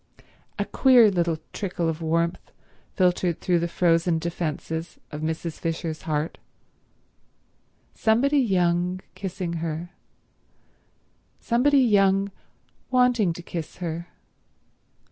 A 0.57 0.65
queer 0.65 1.11
little 1.11 1.37
trickle 1.53 1.87
of 1.87 2.01
warmth 2.01 2.51
filtered 2.95 3.39
through 3.39 3.59
the 3.59 3.67
frozen 3.67 4.17
defences 4.17 4.97
of 5.11 5.21
Mrs. 5.21 5.59
Fisher's 5.59 6.01
heart. 6.09 6.39
Somebody 7.93 8.39
young 8.39 9.01
kissing 9.13 9.53
her—somebody 9.61 11.79
young 11.81 12.31
wanting 12.89 13.31
to 13.33 13.43
kiss 13.43 13.75
her. 13.75 14.07